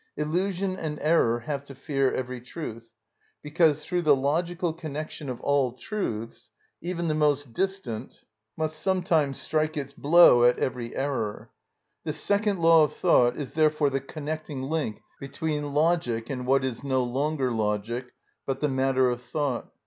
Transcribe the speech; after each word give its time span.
Illusion 0.17 0.75
and 0.77 0.97
error 0.99 1.41
have 1.41 1.63
to 1.65 1.75
fear 1.75 2.11
every 2.11 2.41
truth, 2.41 2.89
because 3.43 3.85
through 3.85 4.01
the 4.01 4.15
logical 4.15 4.73
connection 4.73 5.29
of 5.29 5.39
all 5.41 5.73
truths 5.73 6.49
even 6.81 7.07
the 7.07 7.13
most 7.13 7.53
distant 7.53 8.23
must 8.57 8.79
some 8.81 9.03
time 9.03 9.35
strike 9.35 9.77
its 9.77 9.93
blow 9.93 10.43
at 10.43 10.57
every 10.57 10.95
error. 10.95 11.51
This 12.03 12.19
second 12.19 12.57
law 12.59 12.83
of 12.85 12.93
thought 12.93 13.37
is 13.37 13.53
therefore 13.53 13.91
the 13.91 14.01
connecting 14.01 14.63
link 14.63 15.01
between 15.19 15.71
logic 15.71 16.31
and 16.31 16.47
what 16.47 16.65
is 16.65 16.83
no 16.83 17.03
longer 17.03 17.51
logic, 17.51 18.05
but 18.47 18.59
the 18.59 18.69
matter 18.69 19.07
of 19.07 19.21
thought. 19.21 19.71